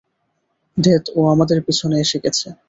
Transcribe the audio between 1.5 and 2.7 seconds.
পেছনে এসে গেছে।